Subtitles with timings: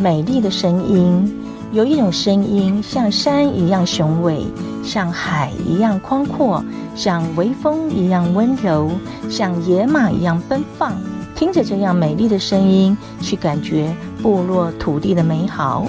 [0.00, 1.36] 美丽的声音。
[1.72, 4.44] 有一种声音像山一样雄伟，
[4.82, 6.64] 像海一样宽阔，
[6.96, 8.90] 像微风一样温柔，
[9.28, 10.96] 像野马一样奔放。
[11.36, 15.86] 听着这样美丽的声音，去感觉部落土地的美好。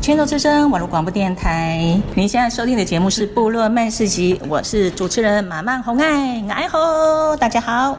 [0.00, 7.98] 牵手之声网络广播电台，您现在收听的节目是《部落慢市集》，我是主持人马曼红爱，爱吼，大家好。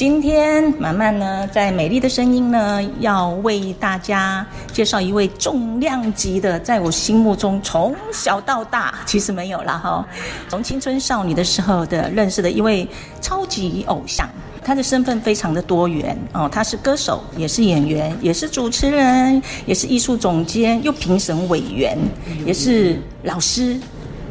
[0.00, 10.02] 今天满满呢，在美丽的声音呢，要为大家介绍一位重量级的，在我心目中从小到大其实没有了哈，
[10.48, 12.88] 从青春少女的时候的认识的一位
[13.20, 14.26] 超级偶像。
[14.64, 21.98] 他的身份非常的多元哦，他是歌手，也是演员，也是主持人，也是艺术总监，又评审委员，
[22.46, 23.78] 也是老师。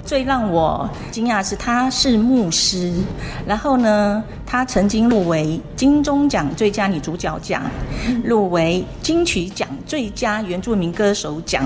[0.09, 2.91] 最让我惊讶是，他是牧师。
[3.45, 7.61] 然后呢，他曾经入围金钟奖最佳女主角奖，
[8.23, 11.63] 入围金曲奖最佳原住民歌手奖。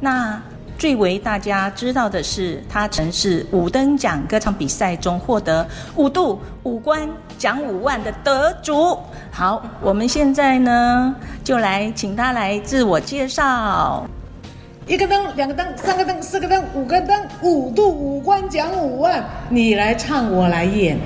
[0.00, 0.38] 那
[0.76, 7.08] 最为大家知道的是，他曾是五等奖歌唱比赛中获得五度五冠
[7.38, 8.98] 奖五万的得主。
[9.30, 14.06] 好，我们现在呢，就来请他来自我介绍。
[14.88, 20.98] 一个灯，两个灯，三个灯，四个灯，五个灯，五度五关奖五万，你来唱，我来演，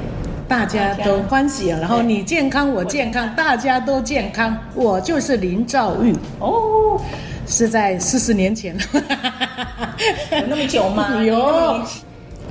[0.47, 1.71] 大家都欢喜。
[1.71, 4.57] 然后你健康，我健康，大家都健康。
[4.77, 7.01] 我就是林兆玉哦。
[7.45, 8.75] 是在四十年前，
[10.31, 11.17] 有那么久吗？
[11.21, 11.83] 有，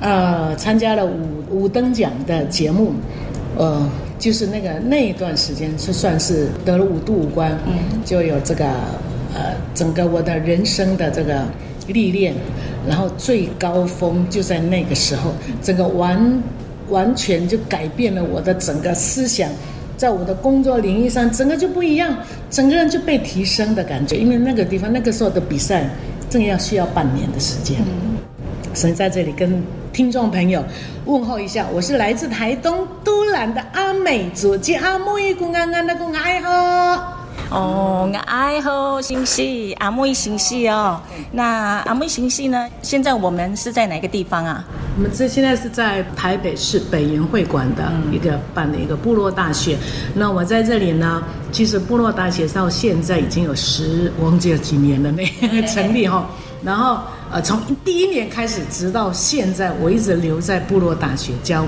[0.00, 2.92] 呃，参加了五五灯奖的节目，
[3.56, 8.66] 呃，就是那个那一段时间是算是得了五度五关，嗯，就有这个
[9.34, 11.42] 呃，整个我的人生的这个
[11.86, 12.34] 历练，
[12.88, 15.32] 然后最高峰就在那个时候，
[15.62, 16.42] 整个完
[16.88, 19.48] 完全就改变了我的整个思想。
[19.96, 22.16] 在我的工作领域上，整个就不一样，
[22.50, 24.16] 整个人就被提升的感觉。
[24.16, 25.88] 因为那个地方那个时候的比赛，
[26.28, 27.76] 正要需要半年的时间。
[28.74, 29.62] 所以在这里跟
[29.92, 30.64] 听众朋友
[31.04, 37.21] 问候一下，我是来自台东都兰的阿美族，及阿木伊姑安安的姑爱好。
[37.52, 40.98] 哦，我爱好新戏，阿妹新戏哦。
[41.30, 42.66] 那阿妹新戏呢？
[42.80, 44.64] 现在我们是在哪个地方啊？
[44.96, 49.76] 我们这现在是在台北市北园会馆的一个办的一个部落大学。
[50.14, 55.22] 那我在这里呢，其实部落大学到现在已经有十，我忘记了几年了呢，
[55.68, 56.26] 成立哈。
[56.64, 61.66] 然后呃，从第一年开始，直到现在，我一直留在部落大学教。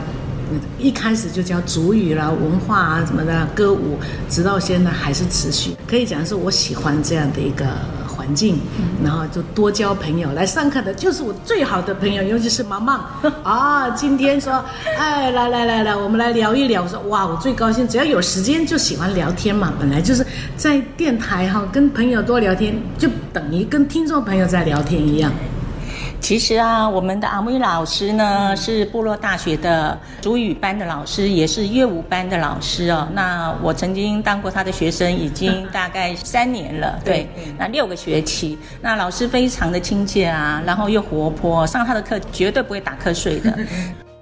[0.78, 3.98] 一开始就教主语啦、文化啊什么的歌舞，
[4.28, 5.76] 直到现在还是持续。
[5.86, 7.66] 可以讲是我喜欢这样的一个
[8.06, 8.58] 环境，
[9.02, 10.32] 然后就多交朋友。
[10.32, 13.06] 来上课的就是我最好的朋友，尤其是妈妈
[13.42, 13.90] 啊。
[13.90, 14.64] 今天说，
[14.98, 16.82] 哎，来来来来，我们来聊一聊。
[16.82, 19.72] 我说哇，我最高兴，只要有时间就喜欢聊天嘛。
[19.78, 20.26] 本来就是
[20.56, 25.32] 在电台哈，跟朋友多聊天，就等于跟听众朋友在聊天一样。
[26.24, 33.06] 其实啊，我们的阿木老师呢，是部落大学的主语班的老师，也是乐舞班的老师哦。
[33.12, 36.98] 那我曾经当过他的学生，已经大概三年了。
[37.04, 38.58] 对，那六个学期。
[38.80, 43.58] 那老师非常的亲切啊，然后又活泼，上他的课绝对不会打瞌睡的。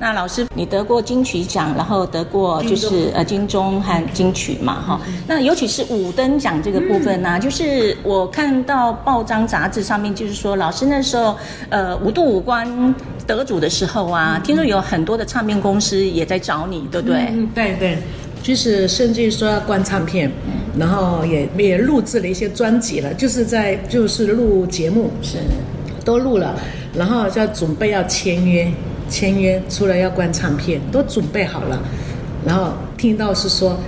[0.00, 5.00] 那老师，你得过金曲奖，然后得过就是呃金钟和金曲嘛，哈。
[5.26, 11.36] 那尤其是五等奖这个部分呢、啊，就是我看到报章杂志上面，就是说老师那时候
[11.68, 12.94] 呃五度五关
[13.26, 17.28] 得主的时候啊，听说有很多的唱片公司也在找你，对不对？
[17.32, 17.98] 嗯，对对，
[18.42, 20.32] 就是甚至于说要灌唱片，
[20.78, 25.36] 然后也也录制了一些专辑了，就是在就是录节目是。
[26.02, 26.58] 都录了，
[26.94, 28.66] 然后就要准备要签约。
[29.10, 31.82] 签约除了要灌唱片，都准备好了，
[32.46, 33.78] 然后听到是说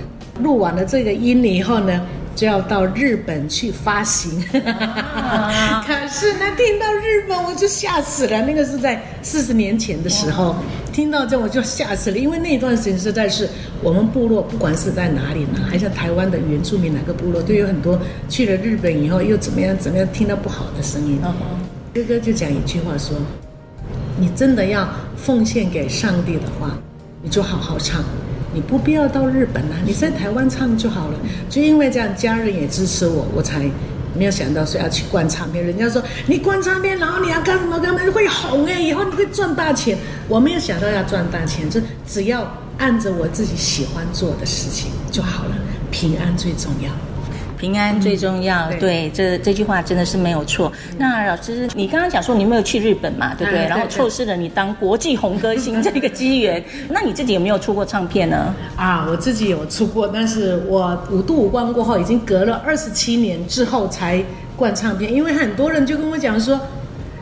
[0.41, 2.01] 录完了这个音了以后呢，
[2.35, 4.43] 就要到日本去发行。
[4.65, 8.41] 啊、 可是呢，听到日本我就吓死了。
[8.41, 10.55] 那个是在四十年前的时候，
[10.91, 13.47] 听到这我就吓死了，因为那段时间实在是
[13.81, 21.19] 我们部落不管是在哪里呢，还是台湾的原住民哪个部落，都有很多去了日本以后又怎么样怎么样，听到不好的声音。
[21.93, 23.15] 哥哥就讲一句话说。
[24.17, 24.87] 你真的要
[25.17, 26.77] 奉献给上帝的话，
[27.21, 28.03] 你就好好唱，
[28.53, 31.19] 你不必要到日本啊，你在台湾唱就好了。
[31.49, 33.59] 就因为这样，家人也支持我，我才
[34.15, 35.65] 没有想到说要去灌唱片。
[35.65, 39.97] 人家说你灌唱片，然后你要干什么干嘛会红哎，以后你会赚大钱。
[40.27, 42.45] 我没有想到要赚大钱，就只要
[42.77, 45.55] 按着我自己喜欢做的事情就好了，
[45.89, 46.91] 平安最重要。
[47.63, 48.69] 平安最重要。
[48.71, 50.69] 嗯、对，对，这这句话真的是没有错。
[50.89, 53.63] 嗯、那老师，你刚刚讲说你没有去日本嘛，对不对？
[53.63, 56.61] 嗯、然后错失了你当国际红歌星 这个机缘。
[56.89, 58.53] 那你自己有没有出过唱片呢？
[58.75, 64.21] 啊，我自己有出过，但是我五度五关过后，已经隔了二十七年之后才
[64.57, 66.59] 灌唱片，因为很多人就跟我讲说，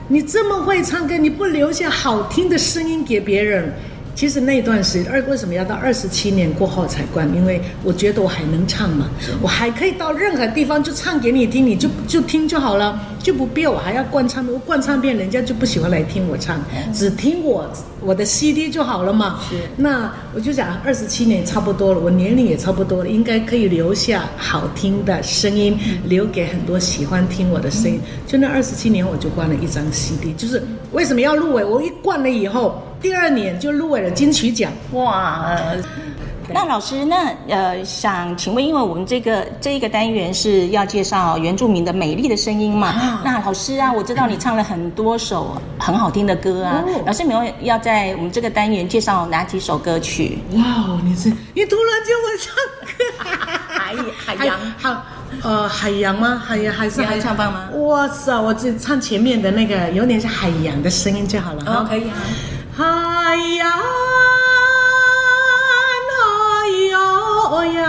[0.08, 3.72] 你这么会唱歌，你不留下好听的声音给别人。
[4.14, 7.28] 其实那段时间，二为什么要到二十七年过后才灌？
[7.34, 9.10] 因为我觉得我还能唱嘛，
[9.42, 14.54] 我还可以到任何地方就唱给你听，你就就听就好了，就不必我还要灌唱片。
[14.54, 16.62] 我灌唱片，人家就不喜欢来听我唱，
[16.94, 17.72] 只听我
[18.02, 19.40] 我的 CD 就好了嘛。
[19.50, 28.00] 是，那我就想二十七年差不多了，我年龄也差不多了，应该可以留下好听的声音，留给很多喜欢听我的声音。
[28.28, 30.62] 就那二十七年，我就灌了一张 CD，就是
[30.92, 31.64] 为什么要入围？
[31.64, 32.84] 我一灌了以后。
[33.02, 35.46] 第二年就入围了金曲奖，哇！
[35.48, 35.78] 呃、
[36.54, 42.90] 那老师，那呃，想请问，因为我们这个这一个单元是要介绍原住民的美丽的声音嘛？
[42.90, 50.38] 啊、那老师啊，我知道你唱了很多首很好听的歌啊，哦、老师有没有要在我们这个单元介绍哪几首歌曲？
[50.54, 50.62] 哇，
[51.04, 52.54] 你是你突然间会唱
[52.86, 53.30] 歌，
[53.68, 55.04] 海海洋好
[55.42, 56.42] 呃海洋吗？
[56.46, 57.70] 海洋还是海唱棒吗？
[57.78, 61.64] 哇塞，我只唱前面的那个有点像海洋的声音就好了。
[61.66, 62.18] 哦，可以啊。
[62.82, 63.70] 海洋，
[66.10, 66.18] 海
[66.90, 66.98] 洋，
[67.54, 67.86] 海洋，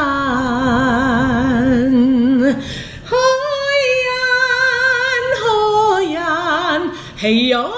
[5.41, 6.21] 海洋，
[7.17, 7.73] 嘿哟，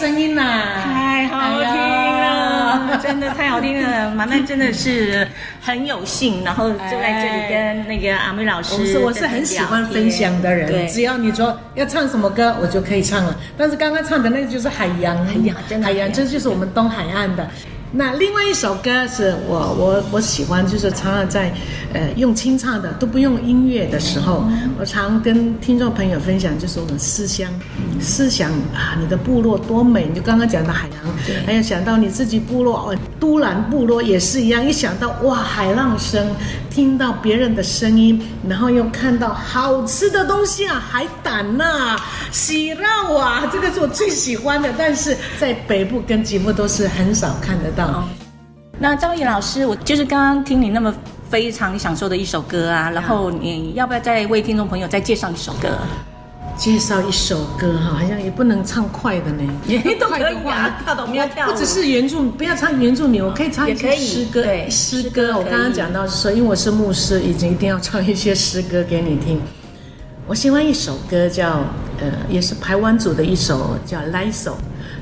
[0.00, 0.40] 声音呐，
[0.82, 4.10] 太好听了，真的太好听了。
[4.12, 5.28] 马曼真的是
[5.60, 8.80] 很有幸，然后就在这里跟那个阿妹老师。
[8.80, 13.36] 我是我是很喜欢分享的人，只要你说要唱什么歌，我就可以唱了。
[13.58, 17.46] 但是刚刚唱的那个就是海洋，海洋真的，海洋这就是我们东海岸的。
[17.92, 21.52] 那另外一首歌是我我我喜欢，就是常常在，
[21.92, 24.44] 呃，用清唱的都不用音乐的时候，
[24.78, 27.50] 我常跟听众朋友分享，就是我们思乡，
[28.00, 36.28] 思想啊，你的部落多美，你就刚刚讲的海洋，还有想到你自己部落哦，都兰部落也是一样，一想到哇海浪声，
[36.70, 41.98] 听到别人的声音，然后又看到好吃的东西啊，海胆呐，
[42.30, 48.04] 喜肉啊，这个是我最喜欢的，但是在北部跟吉部都是很少看得到。
[48.78, 50.94] 那赵毅老师，我就是刚刚听你那么
[51.28, 55.68] 非常享受的一首歌啊，然后你要不要再为听众朋友再介绍一首歌？
[56.60, 61.50] 介绍一首歌哈，好像也不能唱快的呢，也都可以啊，跳的我们要跳。
[61.50, 64.42] 不只是原住，不要唱原住民，我可以唱一些诗歌。
[64.42, 69.40] 对，诗歌，我刚刚讲到说，因为我是牧师，已经一定要唱一些诗歌给你听。
[70.26, 71.64] 我喜欢一首歌叫
[71.98, 74.52] 呃，也是排湾族的一首叫《来首》。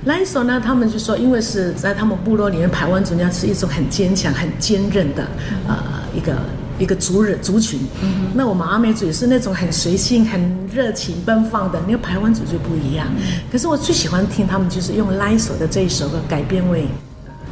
[0.05, 5.26] 来首呢，他们就说，因为是在他们部落里面，排湾族人家是一种很坚强、很坚韧的，
[5.67, 5.77] 呃，
[6.15, 6.36] 一个
[6.79, 7.81] 一个族人族群。
[8.03, 10.41] 嗯、那我们阿美族也是那种很随性、很
[10.73, 13.06] 热情、奔放的，那个排湾族就不一样。
[13.19, 16.87] 嗯、可是我最喜欢听他们就是用来首的这一首歌改编为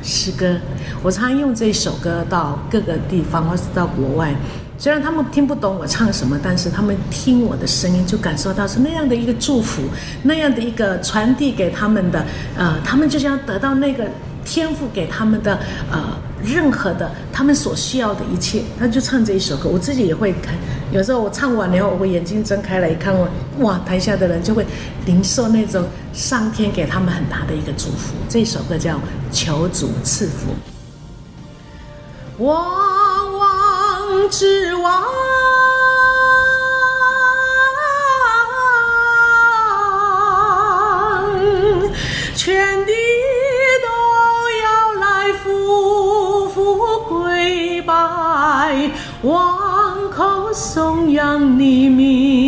[0.02, 0.56] 诗歌。
[1.02, 4.34] 我常用这一首歌到各个地方，或是到国外。
[4.78, 9.80] 虽然他们听不懂我唱什么，但是他们听我的声音就感受到是那样的一个祝福，
[10.22, 12.22] 那样的一个传递给他们的，
[12.56, 14.04] 呃，他们就想得到那个
[14.44, 15.58] 天赋给他们的，
[15.90, 18.62] 呃，任何的他们所需要的一切。
[18.78, 20.54] 他就唱这一首歌，我自己也会看。
[20.92, 24.64] 有时候我唱完了以后，我眼睛睁开来一看，我哇，台下的人就会
[25.04, 28.14] 领受那种上天给他们很大的一个祝福。
[28.28, 28.94] 这首歌叫
[29.32, 30.52] 《求主赐福》。
[32.44, 32.86] 哇。
[34.28, 35.04] 之望，
[42.34, 42.84] 全
[48.66, 48.90] 拜，
[49.22, 52.45] 望口颂扬你名，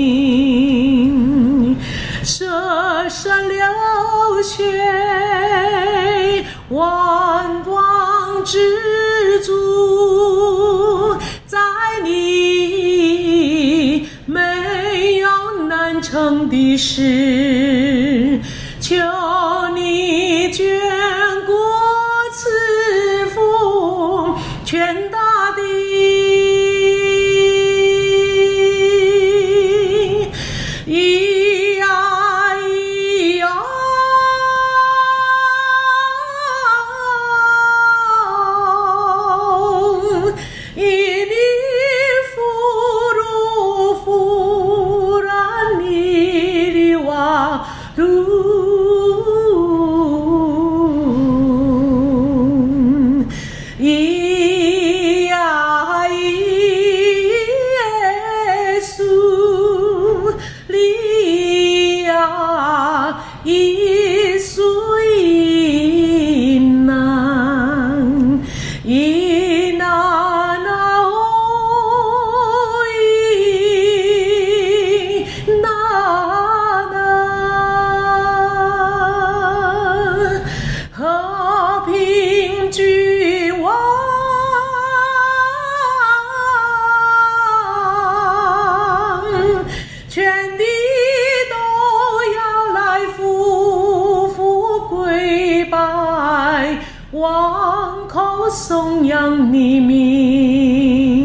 [97.12, 101.24] 王口颂扬你名，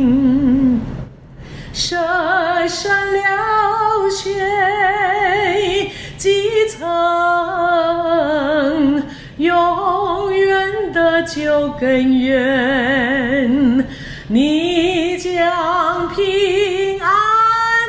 [1.73, 1.99] 深
[2.69, 4.31] 深了血
[6.17, 6.87] 几层，
[9.35, 13.85] 永远的救根源，
[14.29, 17.09] 你将平安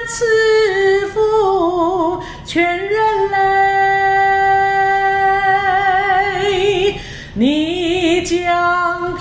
[0.09, 3.04] 赐福全人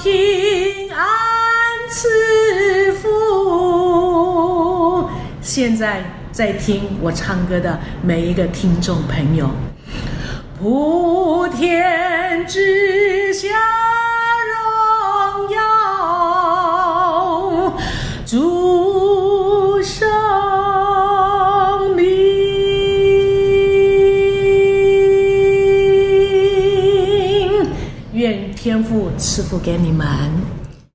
[0.03, 0.99] 平安
[1.87, 5.07] 赐福。
[5.41, 9.49] 现在在听我唱歌的每一个听众朋友，
[10.59, 13.47] 普天之下
[29.33, 30.22] 师傅给你们。